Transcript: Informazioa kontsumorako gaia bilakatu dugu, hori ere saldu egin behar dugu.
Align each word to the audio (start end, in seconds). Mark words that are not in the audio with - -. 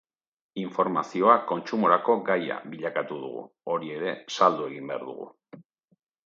Informazioa 0.59 1.33
kontsumorako 1.51 2.15
gaia 2.29 2.57
bilakatu 2.71 3.19
dugu, 3.27 3.45
hori 3.75 3.93
ere 3.99 4.15
saldu 4.39 4.67
egin 4.71 4.91
behar 4.95 5.07
dugu. 5.13 5.31